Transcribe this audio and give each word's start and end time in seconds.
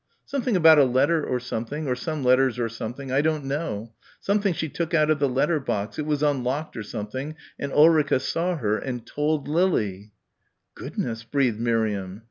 "Something 0.25 0.55
about 0.55 0.79
a 0.79 0.83
letter 0.83 1.23
or 1.23 1.39
something, 1.39 1.87
or 1.87 1.93
some 1.93 2.23
letters 2.23 2.57
or 2.57 2.67
something 2.69 3.11
I 3.11 3.21
don't 3.21 3.45
know. 3.45 3.93
Something 4.19 4.51
she 4.51 4.67
took 4.67 4.95
out 4.95 5.11
of 5.11 5.19
the 5.19 5.29
letter 5.29 5.59
box, 5.59 5.99
it 5.99 6.07
was 6.07 6.23
unlocked 6.23 6.75
or 6.75 6.81
something 6.81 7.35
and 7.59 7.71
Ulrica 7.71 8.19
saw 8.19 8.55
her 8.55 8.79
and 8.79 9.05
told 9.05 9.47
Lily!" 9.47 10.11
"Goodness!" 10.73 11.23
breathed 11.23 11.59
Miriam. 11.59 12.19